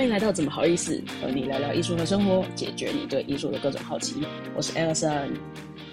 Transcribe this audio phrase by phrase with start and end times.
[0.00, 4.22] 欢迎来到怎么好意思和你聊聊艺术和生活，解决你对艺术的各种好奇。
[4.56, 5.38] 我是 Alison。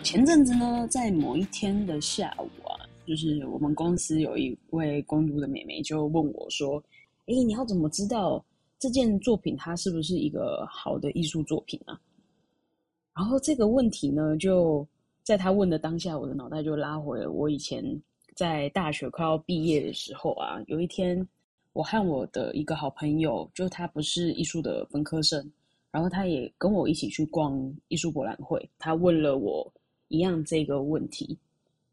[0.02, 6.82] 前阵子呢，在某一天的下午啊，就是我们公司有一位攻读的妹妹就问我说
[7.28, 8.42] ：“哎，你要怎么知道
[8.80, 12.00] 这件作品它是不是一个好的艺术作品啊？”
[13.14, 14.88] 然后这个问题呢，就
[15.22, 17.84] 在她问的当下，我的脑袋就拉回了我以前
[18.38, 21.28] 在大学快要毕业的时候啊，有一天。
[21.78, 25.48] 我和我的一个好朋友，就他不是艺术的本科生，
[25.92, 28.68] 然后他也跟我一起去逛艺术博览会。
[28.80, 29.72] 他问了我
[30.08, 31.38] 一样这个问题。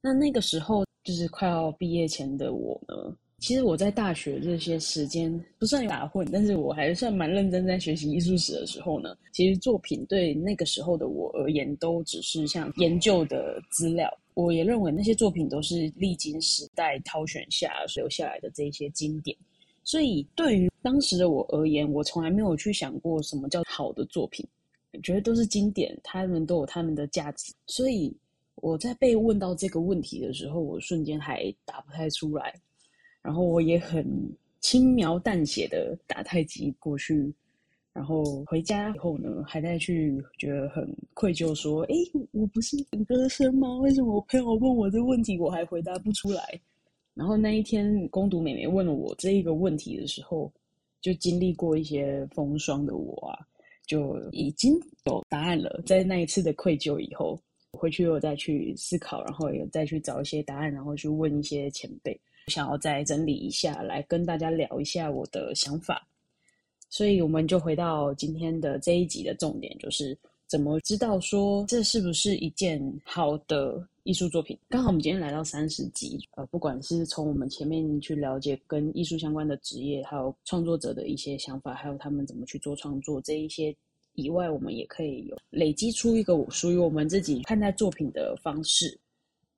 [0.00, 9.14] 那那个时候就是快要毕业前的我呢，其实我在大学这些时间不算打混，但是我还是算蛮认真在学习艺术史的时候呢。
[9.32, 14.10] 其实作品对那个时候的我而言，都只是像研究的资料。
[14.32, 19.36] 我也认为那些作品都是历经时代挑选下留下来的这些经典。
[19.84, 24.44] 所以，对于当时的我而言，我从来没有去想过什么叫好的作品，
[25.02, 27.52] 觉得都是经典，他们都有他们的价值。
[27.66, 28.12] 所以
[28.56, 32.54] 我在被问到这个问题的时候，我瞬间还答不太出来，
[33.20, 34.06] 然后我也很
[34.60, 37.30] 轻描淡写的打太极过去，
[37.92, 41.94] 然后回家以后呢，还在去觉得很愧疚，说：“哎，
[42.32, 43.76] 我不是本科生吗？
[43.76, 46.58] 为什么我朋友问我这问题，我还回答不出来？”
[47.14, 50.52] 然后那一天，攻读妹妹问了我这一个问题的时候，
[51.00, 53.38] 就经历过一些风霜的我啊，
[53.86, 55.80] 就已经有答案了。
[55.86, 57.40] 在那一次的愧疚以后，
[57.72, 66.06] 回去又再去思考，然后也再去找一些答案，然后去问一些前辈，想要再整理一下，来跟大家聊一下我的想法。
[66.90, 73.86] 所以我们就回到今天的这一集的重点，就是怎么知道说这是不是一件好的。
[74.04, 83.74] 艺术作品，刚好我们今天来到三十集，呃，不管是从我们前面去了解跟艺术相关的职业，还有创作者的一些想法，还有他们怎么去做创作这一些
[84.12, 88.94] 以外，我们也可以有累积出一个属于我们自己看待作品的方式。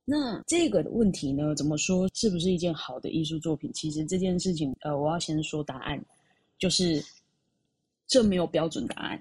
[0.04, 3.68] 那这个问题呢，怎么说是不是一件好的艺术作品？
[3.72, 6.00] 其实这件事情，呃，我要先说答案，
[6.56, 7.04] 就是
[8.06, 9.20] 这没有标准答案，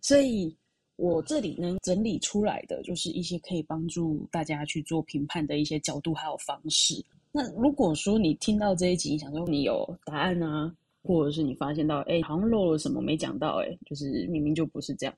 [0.00, 0.52] 所以。
[0.96, 7.04] 我这里能整理出来的就是一些可以帮助大家去做评判的一些角度还有方式。
[7.32, 10.72] 那如果说你听到这一集，想说你有答案啊，
[11.02, 15.14] 或者是你发现到哎好像漏了什么没讲到，哎，就是明明就不是这样，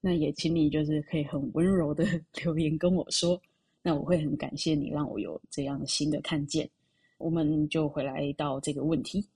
[0.00, 2.04] 那也请你就是可以很温柔的
[2.44, 3.40] 留言跟我说，
[3.82, 6.68] 那我会很感谢你让我有这样的新的看见。
[7.18, 9.26] 我们就回来到这个问题。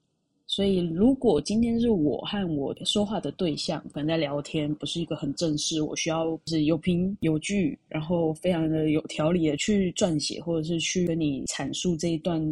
[0.53, 12.45] 所以，如果今天是我和我说话的对象可能在聊天，不是一个很正式，我需要是有凭有据，然后非常的有条理的去撰写，或者是去跟你阐述这一段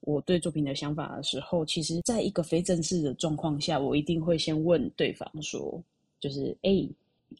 [0.00, 5.80] 我对作品的想法的时候，其实在一个非正式的状况下，我一定会先问对方说，
[6.18, 6.84] 就是哎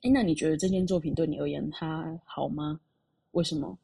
[0.03, 2.79] 哎，那你觉得这件作品对你而言它好吗？
[3.33, 3.77] 为什么？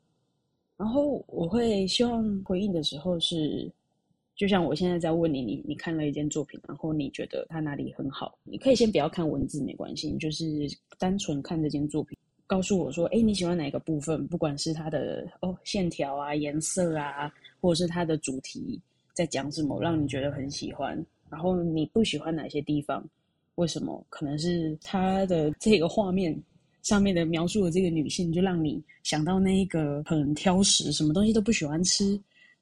[0.77, 3.69] 然后我会希望回应的时候是。
[4.41, 8.39] 就像我现在在问你，你你看了一件作品，然后你觉得它哪里很好？
[8.43, 10.67] 你可以先不要看文字，没关系，就是
[10.99, 14.27] 单纯看这件作品，告诉我说，哎，你喜欢哪个部分？
[14.29, 17.31] 不管是它的哦线条啊、颜色啊，
[17.61, 18.81] 或者是它的主题
[19.13, 20.97] 在讲什么，让你觉得很喜欢。
[21.29, 23.07] 然后你不喜欢哪些地方？
[23.57, 24.03] 为什么？
[24.09, 26.35] 可能是它的这个画面
[26.81, 32.19] 上面的描述的这个女性，就让你想到那一个很挑食，什么东西都不喜欢吃。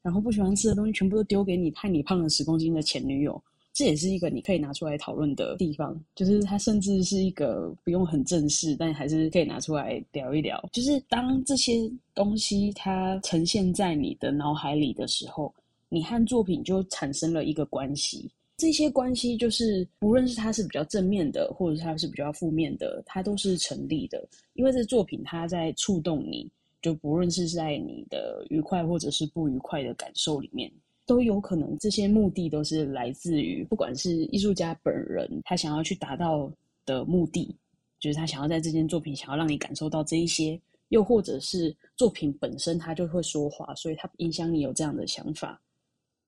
[0.08, 3.38] 然后不喜欢吃的东西全部都丢给你，害你胖了十公斤的前女友，
[3.74, 6.02] 这也是一个你可以拿出来讨论的地方。
[6.14, 10.66] 就是它甚至是一个不用很正式，但还是可以拿出来聊一聊。
[10.72, 11.74] 就是当这些
[12.14, 15.54] 东西它呈现在你的脑海里的时候，
[15.90, 18.30] 你和作品就产生了一个关系。
[18.56, 24.26] 这些关系就是，无论是它是比较正面的，或者是它是比较负面的，它都是成立的。
[24.54, 26.50] 因为这作品它在触动你。
[26.80, 30.70] 就不论是在你的愉快或者是不愉快的感受里面，
[31.06, 36.50] 都有可能这些目的都是来自于，不管是艺术家本人他想要去达到
[36.84, 37.56] 的目的，
[37.98, 45.60] 就是他想要在这件作品想要让你感受到这一些，又或者是作品本身它就会说话，所以它影响你有这样的想法。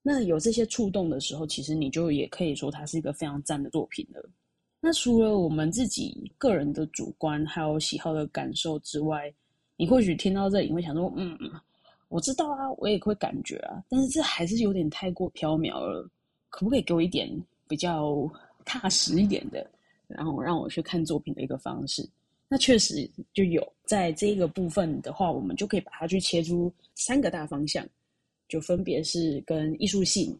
[0.03, 4.29] 那有这些触动的时候，其实你就也可以说它是一个非常赞的作品了。
[4.81, 9.33] 那除了我们自己个人的主观还有喜好的感受之外，
[9.81, 11.39] 你或许听到这里会想说：“嗯，
[12.09, 16.07] 我知道啊，我也会感觉啊，但是这还是有点太过飘渺了，
[16.51, 17.27] 可不可以给我一点
[17.67, 18.31] 比较
[18.63, 19.67] 踏实一点的，
[20.07, 22.07] 然后让我去看作品的一个方式？”
[22.47, 27.83] 那确实就有，在这个部分的话，我们就可以把它去切出三个大方向，
[28.51, 30.39] 就分别是跟艺术性、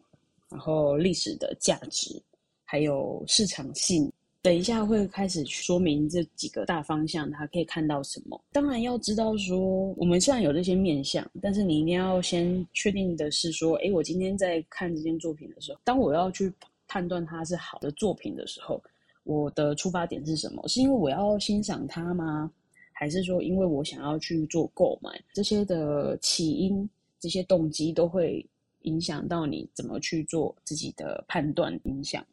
[0.49, 2.21] 然后历史的价值，
[2.63, 4.11] 还有市场性
[4.43, 8.41] 等一下会开始说明这几个大方向，他可以看到什么。
[8.51, 16.51] 当然要知道说，我们虽然有这些面相，但是你一定要先确定的是说，诶，我今天在看这件作品的时候，当我要去
[16.87, 18.81] 判断它是好的作品的时候，
[19.25, 20.67] 我的出发点是什么？
[20.67, 22.51] 是因为我要欣赏它吗？
[22.93, 25.11] 还是说因为我想要去做购买？
[25.33, 26.89] 这些的起因、
[27.19, 28.43] 这些动机都会
[28.81, 32.25] 影响到你怎么去做自己的判断影响。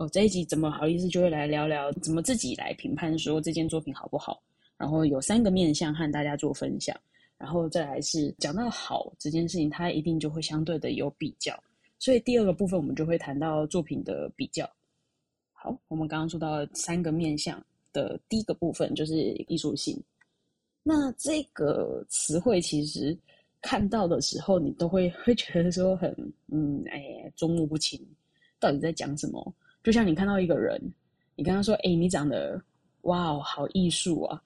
[0.00, 4.42] 哦，这一集怎么好意思就会来聊聊怎么自己来评判说这件作品好不好？
[4.78, 6.98] 然后有三个面向和大家做分享，
[7.36, 11.54] 然后再来是讲到好这件事情，它一定就会相对的有比较。
[11.98, 14.66] 所以第二个部分，我们就会谈到作品的比较。
[15.52, 17.62] 好，我们刚刚说到三个面向
[17.92, 19.14] 的第一个部分就是
[19.48, 20.02] 艺术性。
[20.82, 23.14] 那这个词汇其实
[23.60, 26.10] 看到的时候，你都会会觉得说很
[26.46, 28.00] 嗯，哎，捉摸不清，
[28.58, 29.54] 到底在讲什么？
[29.82, 30.80] 就像你看到一个人，
[31.36, 32.60] 你跟他说：“哎，你长得
[33.02, 34.40] 哇哦，好艺术啊！”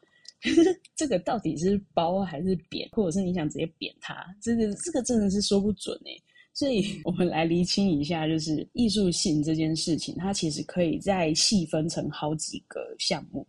[0.95, 4.15] 这个到底是褒还是贬，或者是你想直接贬他？
[4.43, 6.11] 这个这个真的是说不准哎。
[6.53, 13.45] 所以我们来厘清一下，就是艺术性这件事情，它其实可以再细分成好几个项目。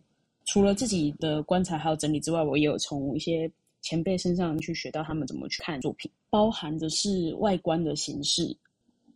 [0.46, 3.48] 除了自己的观察还有整理之外，我也有从一些
[3.82, 8.56] 前辈身上去学到他们怎么去看作品，包含的是外观的形式、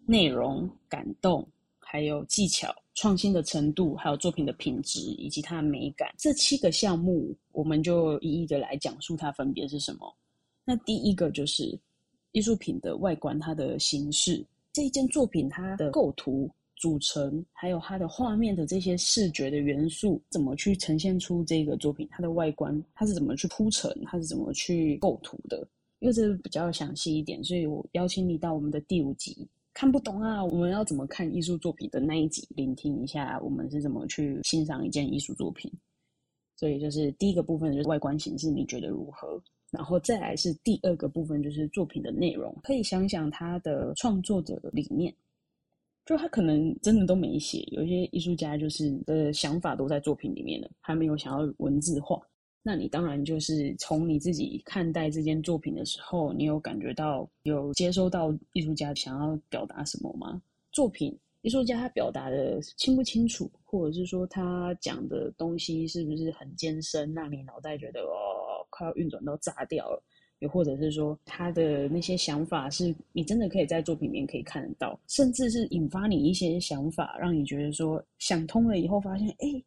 [0.06, 1.49] 内容、感动，
[1.90, 6.14] 还有技巧、创新的程度，还有作品的品质以及它的美感。
[6.16, 10.16] 这七个项目，我们就一一的来讲述它分别是什么。
[10.64, 11.78] 那第一个就是。
[12.32, 22.06] 艺术品的外观，它的形式，这一件作品它的构图组成，还有它的画面的这些视觉的元素，怎么去呈现出这个作品？
[22.08, 23.92] 它的外观，它是怎么去铺陈？
[24.04, 25.66] 它是怎么去构图的？
[25.98, 35.72] 因为这比较详细一点，所以我邀请你到我们的第五集，看不懂啊，我们要怎么看艺术作品的那一集，聆听一下我们是怎么去欣赏一件艺术作品。
[36.56, 39.43] 所以就是第一个部分就是外观形式，你觉得如何？
[39.70, 42.55] 然后再来是第二个部分，就是作品的内容。
[42.62, 45.14] 可以想想他的创作者的理念，
[46.05, 47.61] 就他可能真的都没写。
[47.70, 52.20] 有一些艺术家就是的想法都在作品里面了，还没有想要文字化。
[52.62, 60.40] 那你当然就是从你自己看待这件作品的时候，你有感觉到有接收到艺术家想要表达什么吗？
[60.72, 68.38] 作品艺术家他表达的清不清楚，或者是说他讲的东西是不是很艰深，让你脑袋觉得哦。
[68.72, 70.00] 快要运转到炸掉了，
[70.38, 79.62] 又或者是说他的那些想法是你真的可以在作品里面可以看得到，甚至是引发你一些想法，让你觉得说想通了以后，发现哎，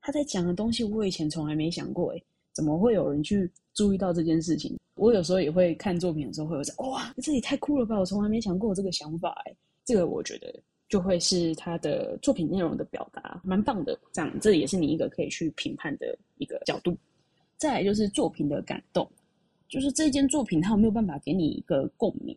[0.00, 2.22] 他在讲的东西我以前从来没想过，哎，
[2.56, 4.74] 怎么会有人去注意到这件事情？
[4.94, 7.98] 我有时候也会看作品的时候会有这哇，这也太酷了吧！
[7.98, 9.54] 我从来没想过这个想法，哎，
[9.84, 10.58] 这个我觉得
[10.88, 13.98] 就会是他的作品内容的表达，蛮棒的。
[14.10, 16.96] 这样，这也是你一个可以去评判的一个角度。
[17.58, 19.06] 再来就是作品的感动，
[19.68, 22.34] 就是这件作品它有没有办法给你一个共鸣、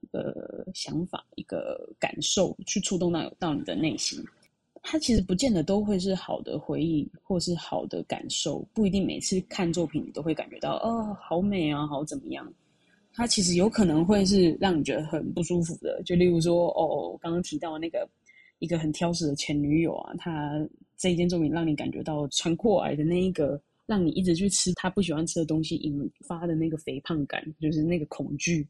[0.00, 4.24] 一个想法、一个感受，去触动到到你的内心。
[4.88, 12.50] 它其实不见得都会是好的回忆或是好的感受，不一定每次看作品你都会感觉到哦，好美啊，好怎么样？
[13.12, 16.00] 它其实有可能会是让你觉得很不舒服的。
[16.04, 18.08] 就例如说，哦，刚刚提到那个
[18.60, 20.52] 一个很挑食的前女友啊，她
[20.96, 23.60] 这一件作品让你感觉到穿阔矮的那一个。
[23.88, 28.66] 让你一直去吃他不喜欢吃的东西，引发的那个肥胖感，就是那个恐惧，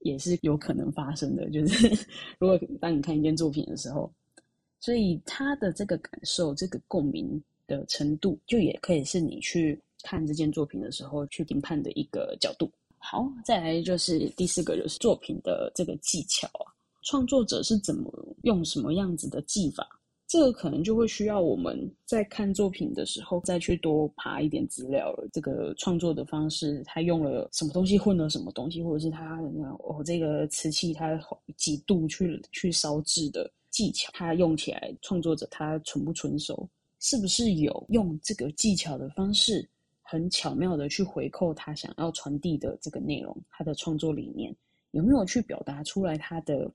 [0.00, 1.48] 也是有可能发生的。
[1.50, 1.88] 就是
[2.40, 4.12] 如果当你看一件作品的时候，
[4.80, 12.68] 所以他的这个感受、这个共鸣的程度，就也可以是你去看这件作品的时候去评判的一个角度。
[12.98, 16.72] 好，再来就是第四个，就是作品的这个技巧啊，
[17.02, 18.10] 创作者是怎么
[18.42, 19.86] 用什么样子的技法。
[20.26, 25.28] 这个可能就会需要我们在看作品的时候再去多爬一点资料了。
[25.32, 29.40] 这个创作的方式，他用了什么东西混了什么东西，或者是他
[29.80, 31.18] 哦这个瓷器它
[31.56, 36.68] 几度去去烧制的技巧，他用起来创作者他纯不纯熟，
[36.98, 39.66] 是不是有用这个技巧的方式
[40.02, 44.54] 很巧妙的去回扣他想要传递的这个内容，他的创作理念
[44.90, 46.70] 有没有去表达出来他的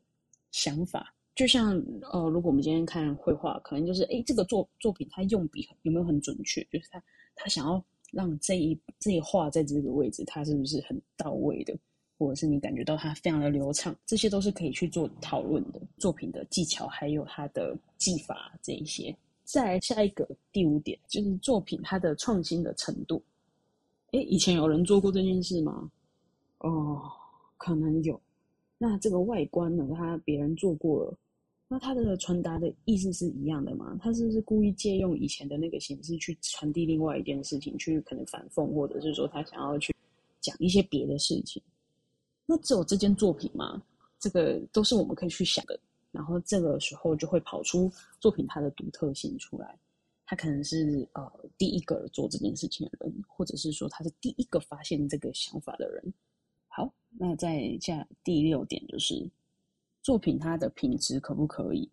[0.49, 1.13] 想法？
[1.35, 1.79] 就像
[2.11, 6.63] 呃，如果我们今天看绘画，可能就是哎，这个作作品他用笔有没有很准确？
[6.71, 7.03] 就是他
[7.35, 11.77] 他想要让这一这一画在这个位置，他是不是很到位的？
[12.17, 13.95] 或者是你感觉到它非常的流畅？
[14.05, 15.81] 这些都是可以去做讨论的。
[15.97, 19.15] 作品的技巧还有它的技法这一些。
[19.43, 23.21] 再下一个第五点就是作品它的创新的程度。
[24.11, 25.91] 哎，以前有人做过这件事吗？
[26.59, 27.01] 哦，
[27.57, 28.19] 可能有。
[28.77, 29.87] 那这个外观呢？
[29.95, 31.17] 他别人做过了，
[31.67, 33.97] 那他的传达的意思是一样的吗？
[34.01, 39.93] 他是不是故意借用以前的那个形式去传递另外一件事情，去可能反讽，或者是说他想要去
[40.41, 41.61] 讲一些别的事情？
[42.45, 43.81] 那只有这件作品吗？
[44.19, 45.79] 这个都是我们可以去想的。
[46.11, 49.77] 然后这个时候就会跑出作品它的独特性出来。
[50.25, 56.13] 他可能是呃第一个做这件事情的人，或者是说他是第一个发现这个想法的人。
[56.67, 59.29] 好，那再下第六点就是。
[60.01, 61.89] 作品它的品质可不可以？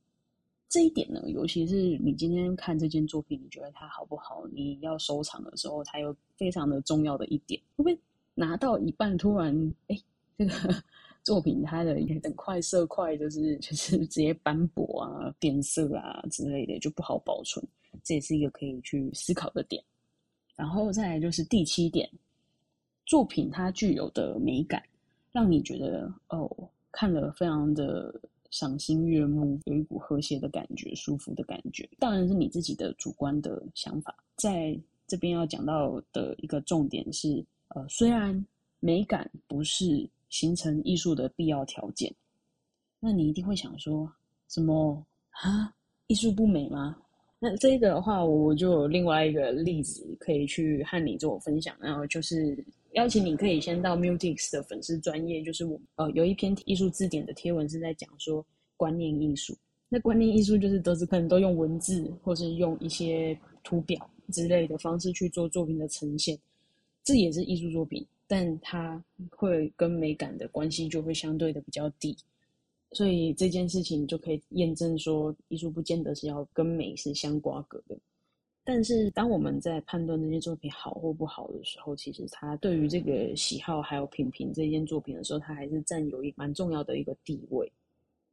[0.69, 4.47] 这一点呢，尤其是你今天看这件作品，你觉得它好不好？
[4.53, 7.99] 你要收藏的时候，它有非常的重要的一点，会不会
[8.35, 9.99] 拿到一半突然，哎，
[10.39, 10.53] 这个
[11.25, 17.65] 作品它的等快色块就是 就是直接斑驳啊、变色啊之类的，就不好保存。
[18.03, 19.83] 这也是一个可以去思考的点。
[20.57, 22.09] 然后再来就是第七点，
[23.07, 24.83] 作品它具有的美感，
[25.33, 26.51] 让你觉得哦。
[26.95, 28.15] 看了非常的
[28.51, 31.89] 赏心悦目，有一股和谐的感觉，舒服的感觉。
[31.99, 34.15] 当然是你自己的主观的想法。
[34.37, 38.45] 在这边要讲到的一个重点是，呃，虽然
[38.79, 42.13] 美感不是形成艺术的必要条件，
[42.99, 44.13] 那你一定会想说，
[44.49, 45.73] 什么啊？
[46.09, 46.97] 艺术不美吗？
[47.39, 52.59] 那这个的话，我就有另外一个例子可以去和你做分享，然后就是。
[52.93, 58.45] 邀请你可以先到 Mutix 的粉丝专业，就是我呃有一篇艺术字典的贴文是在讲说
[58.77, 59.57] 观念艺术。
[59.89, 63.35] 那观念艺术就是都是可能都用文字或是用一些
[63.65, 66.39] 图表之类的方式去做作品的呈现，
[67.03, 72.17] 这也是艺术作品，但它会跟美感的关系就会相对的比较低。
[72.93, 77.99] 所以这件事情就可以验证说，艺术不见得是要跟美是相瓜葛的。
[78.65, 87.71] 但是，当我们在判断这些作品好或不好的时候，其实它对于这个喜好还有品评这件作品的时候，它还是占有一蛮重要的一个地位。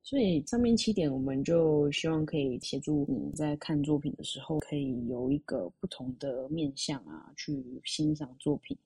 [0.02, 8.78] 所以，上面七点，我们就希望可以协助你在看作品的时候，可以有一个不同的面向啊，去欣赏作品。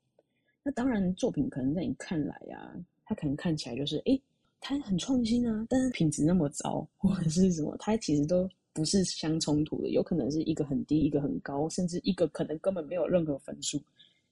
[0.63, 2.73] 那当然，作品可能在你看来啊，
[3.05, 4.21] 它可能看起来就是，诶，
[4.59, 8.49] 它很创新啊，但是品质那么糟，或者是什么，它其实都。
[8.75, 13.79] 不是相冲突的，有可能是一个很低，一个很高，甚至一个可能根本没有任何分数。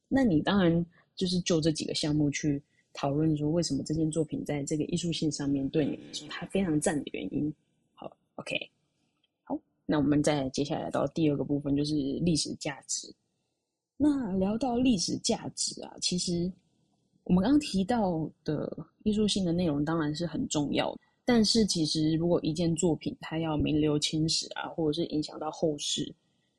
[0.08, 0.84] 那你当然
[1.16, 2.60] 就是就这几个项目去
[2.92, 7.54] 讨论说，为什么这件作品在这个艺术性上面对你来说它非常赞的原因。
[7.94, 8.58] 好，OK，
[9.44, 13.14] 好，那我们再接下来到第二个部分，就是历史价值。
[14.04, 16.52] 那聊到历史价值啊，其实
[17.24, 20.98] 我们刚刚提到的艺术性的内容当然是很重要。
[21.24, 26.12] 但是，其实如果一件作品它要名留青史啊，或者是影响到后世，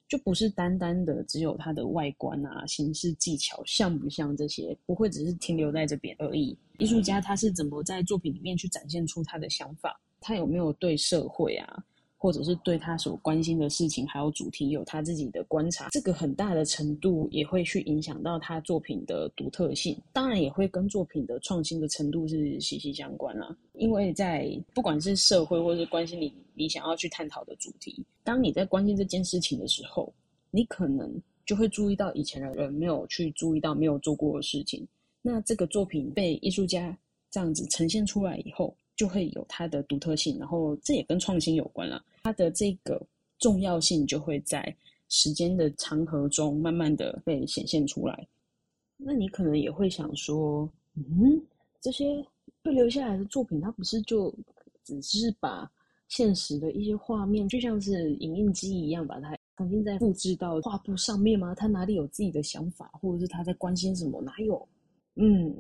[0.09, 6.57] 就不是单单的只有它的外观啊、形式技巧像不像这些，不会只是停留在这边而已。
[6.79, 10.01] 艺术家他是怎么在作品里面去展现出他的想法？
[10.21, 11.85] 他有没有对社会啊？
[12.23, 23.57] 或者是对他所关心的事情还有主题有他自己的观察，这个很大的程度也会去影响到他作品的独特性，当然也会跟作品的创新的程度是息息相关啦。
[23.73, 30.15] 因为在不管是社会或是关心你你想要去探讨的主题，当你在关心这件事情的时候，
[30.53, 31.13] 你可能
[31.45, 34.87] 就会注意到以前的人没有去注意到没有做过的事情。
[35.23, 36.97] 那这个作品被艺术家
[37.33, 38.73] 这样子呈现出来以后。
[38.95, 42.05] 就会有它的独特性，然后这也跟创新有关了。
[42.23, 43.05] 它的这个
[43.39, 44.75] 重要性就会在
[45.09, 48.27] 时间的长河中慢慢的被显现出来。
[48.97, 51.41] 那你可能也会想说，嗯，
[51.81, 52.25] 这些
[52.63, 54.33] 被留下来的作品，它不是就
[54.85, 55.69] 只是把
[56.09, 61.55] 现实的一些画面，就像是影印机一样，把它重新再复制到画布上面吗？
[61.55, 64.23] 他哪里有自己的想法，或者是他在关心什么？
[64.23, 64.69] 哪有？
[65.17, 65.53] 嗯，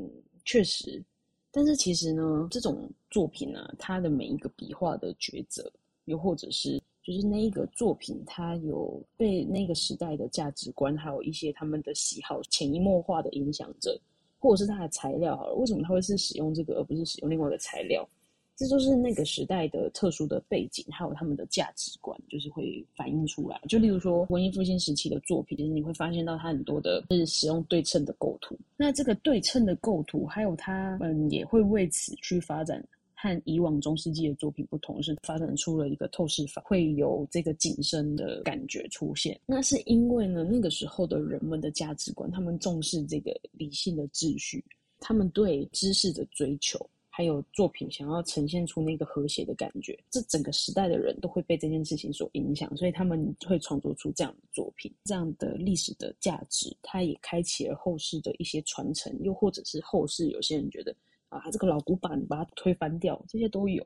[0.45, 1.03] 确实。
[1.51, 5.71] 但是其实呢，这种作品呢，它的每一个笔画的抉择，
[6.07, 14.01] 又或者是就是那一个作品，它有被那个时代的价值观，还有一些他们的喜好潜移默化的影响着，
[14.39, 18.09] 或者是它的材料好了，为什么它会是使用这个，而不是使用另外的材料？
[18.55, 23.61] 这就是那个时代的特殊的背景，还有他们的价值观，就是会反映出来。
[23.67, 28.57] 就例如说文艺复兴时期的作品，其实你会发现到它很多的是使用对称的构图。
[28.77, 32.87] 那这个对称的构图，还有它嗯，也会为此去发展，
[33.23, 39.41] 和以往中世纪的作品不同，是发展出了一个透视法，会有这个景深的感觉出现。
[39.47, 44.65] 那是因为呢，那个时候的人们的价值观，他们重视这个理性的秩序，
[44.99, 46.85] 他们对知识的追求。
[47.15, 60.97] 还有作品想要呈现出那个和谐的感觉，这整个时代的人都会被这件事情所影响，所以他们会创作出这样的作品，这样的历史的价值，它也开启了后世的一些传承，又或者是后世有些人觉得
[61.33, 63.83] 啊，这个老古板把它推翻掉，这些都有。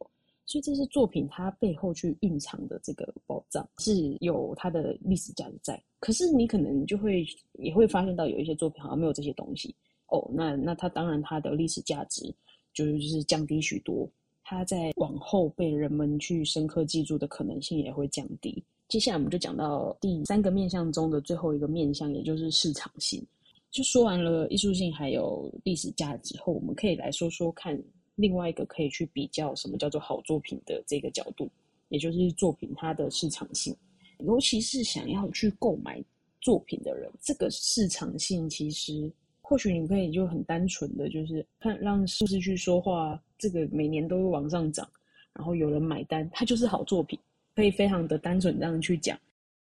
[0.49, 5.83] 所以这是作品它背后去蕴藏的这个宝藏，是有它的历史价值在。
[5.99, 9.75] 可是你可能就会也会发现到有一些作品好像没有这些东西
[10.07, 12.33] 哦，那那它当然它的历史价值
[12.73, 14.09] 就是就是降低许多，
[14.45, 18.63] 它在往后被人们去深刻记住的可能性也会降低。
[18.87, 23.21] 接下来我们就讲到第三个面向中的最后一个面向，也就是市场性。
[23.77, 27.79] 就说完了艺术性还有历史价值后，我们可以来说说看。
[28.19, 31.51] 另外一个可以去比较什么叫做好作品的这个角度，
[31.91, 33.77] 也就是作品它的市场性，
[34.21, 36.03] 尤其是想要去购买
[36.41, 44.89] 作品的人，这个市场性其实或许你可以就很单纯的就是看让数字去说话，这个每年都往上涨，
[45.35, 47.19] 然后有人买单，它就是好作品，
[47.55, 49.19] 可以非常的单纯这样去讲。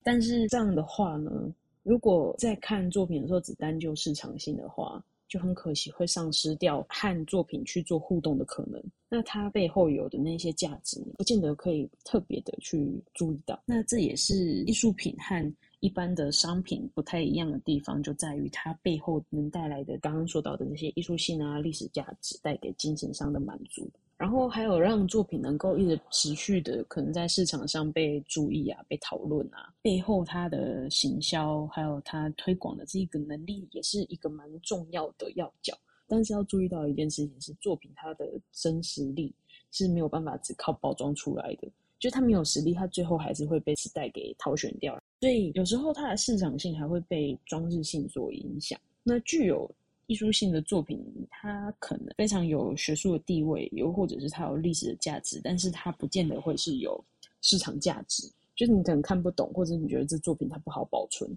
[0.05, 1.53] 但是这样的话呢，
[1.87, 8.83] 如果在看作品的时候只单就市场性的话，就很可惜，会丧失掉和作品去做互动的可能。
[9.09, 13.63] 那它背后有的那些价值，不见得可以特别的去注意到。
[13.65, 15.55] 那这也是艺术品和
[15.87, 23.89] 一般的商品不太一样的地方，就在于它背后能带来的刚刚说到的那些艺术性啊、历史价值，带给精神上的满足。
[24.17, 35.73] 然后还有让作品能够一直持续的可能在市场上被注意啊、被讨论啊，背后它的行销还有它推广的这一个能力，也是一个蛮重要的要角。
[36.09, 39.33] 但是要注意到一件事情是，作品它的真实力
[39.71, 41.69] 是没有办法只靠包装出来的，
[42.01, 45.01] 就是它没有实力，它最后还是会被时代给淘选掉。
[45.21, 48.79] 所以有时候它的市场性还会被装饰性所影响。
[49.03, 49.71] 那具有。
[50.09, 57.05] 艺术性的作品，它可能非常有学术的地位，又或者是它有历史的价值，但是它不见得会是有
[57.43, 58.23] 市场价值。
[58.55, 61.29] 就是你可能看不懂，或者你觉得这作品它不好保存，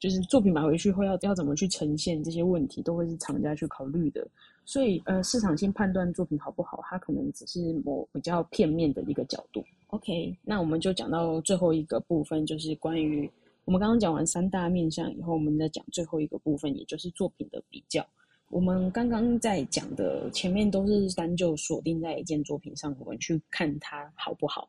[0.00, 4.26] 就是作品买回去会要要怎么去呈现这些问题，都会是厂家去考虑的。
[4.64, 9.64] 所以，呃，市场性判断作品好不好，它可能只是某比较片面的一个角度。
[9.88, 13.30] OK，那我们就讲到最后一个部分，就是关于。
[13.64, 18.06] 我们刚刚讲完三大面向以后，我们再讲最后一个部分，也就是作品的比较。
[18.48, 24.68] 我们刚刚在讲的前面都是单就锁定在一件作品上，我们去看它好不好，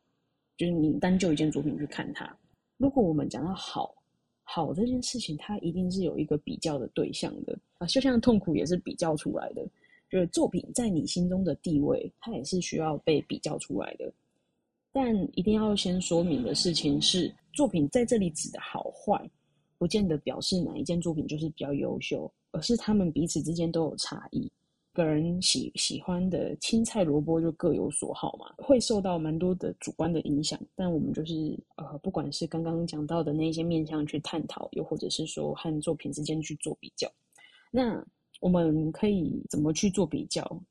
[0.56, 2.36] 就是你单就一件作品去看它。
[2.76, 3.94] 如果我们讲到好，
[4.42, 9.64] 好这件事情，它一定是有一个比较的对象的啊，就像痛苦也是比较出来的，
[10.10, 14.12] 就是作品在你心中的地位，它也是需要被比较出来的。
[14.92, 17.34] 但一定要先说明的事情是。
[17.54, 19.28] 作品在这里指的好坏，
[19.78, 24.48] 不见得表示哪一件作品就是比较优秀，而是他们彼此之间都有差异。
[24.92, 30.56] 个人喜喜欢的青菜萝卜就各有所好嘛，会受到蛮多的主观的影响。
[30.76, 37.10] 但我们就是呃，不管是刚刚讲到的那些面向去探讨，又或者是说和作品之间去做比较，
[37.72, 38.00] 那
[38.40, 40.62] 我们可以怎么去做比较？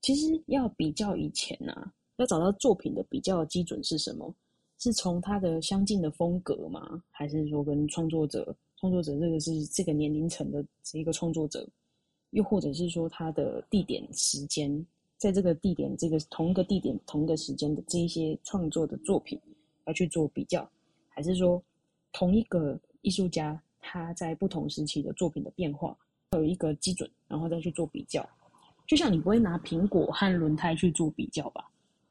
[0.00, 1.74] 其实要比较以前呢，
[2.16, 4.34] 要找到作品的比较基准是什么？
[4.78, 7.02] 是从他的相近的风格吗？
[7.10, 8.54] 还是说跟创作者？
[8.78, 11.66] 创作者这个是这个年龄层的这一个创作者，
[12.30, 19.40] 又或者是说他的地点时间，在这个地点这个同一个地点同一个时间的这一些创作的作品
[19.86, 20.68] 要去做比较，
[21.08, 21.62] 还是说
[22.12, 25.96] 同一个艺术家他在不同时期的作品的变化
[26.32, 28.28] 有一个基准，然后再去做比较？
[28.86, 31.66] 就像你不会拿苹果和轮胎去做比较吧？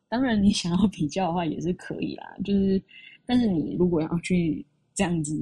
[0.07, 2.35] 当然，你想要比较的话也是可以啦。
[2.43, 2.81] 就是，
[3.25, 5.35] 但是你如果要去这样子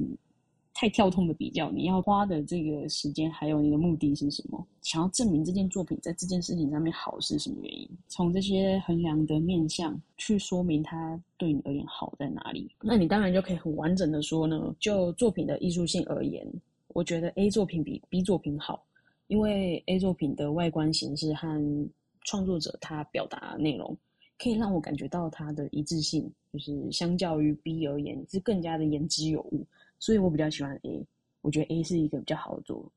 [0.72, 4.66] 太跳痛的比较，你要花的这个时间还有你的目的是什么？
[4.82, 7.88] 想要证明这件作品在这件事情上面好是什么原因？
[8.08, 12.74] 从这些衡量的面向去说明它对你而言好在哪里？
[12.82, 14.74] 那你当然就可以很完整的说呢。
[14.80, 16.44] 就作品的艺术性而言，
[16.88, 18.84] 我觉得 A 作品比 B 作品好，
[19.28, 21.88] 因为 A 作品的外观形式和
[22.24, 23.96] 创作者他表达内容。
[24.38, 29.66] 可以让我感觉到它的一致性，就是相较于 B 而言是更加的言之有物，
[29.98, 31.06] 所以我比较喜欢 A。
[31.40, 32.90] 我觉得 A 是一个比较好做。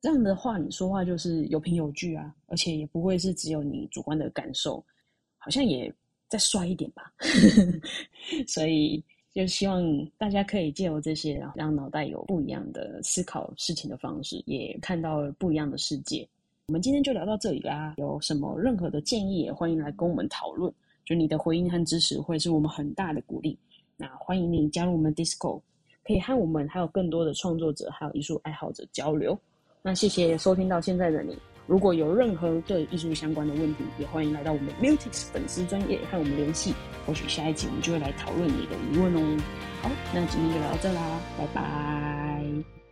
[0.00, 4.84] 这样的话，你说话就是有凭有据啊，而且也不会是只有你主观的感受，
[5.38, 5.90] 好像也
[6.28, 7.10] 再帅一点吧。
[8.46, 9.82] 所以就希望
[10.18, 16.28] 大家可以借由这些，让脑袋有不一样的思考事情的方式，也看到不一样的世界。
[16.66, 20.72] 我们今天就聊到这里啦，有什么任何的建议，也欢迎来跟我们讨论。
[21.04, 23.58] 就你的回应和支持，会是我们很大的鼓励。
[23.98, 25.60] 那欢迎你加入我们 Disco，
[26.02, 29.38] 可以和我们还有更多的创作者还有艺术爱好者交流。
[29.82, 36.72] 那谢谢收听到现在的你，如果有任何对艺术相关的问题，也欢迎来到我们 Mutix 粉丝专业和我们联系。
[37.06, 39.42] 或许下一集我们就会来讨论你的疑问哦。
[39.82, 42.83] 好，那今天就聊到这啦，拜拜。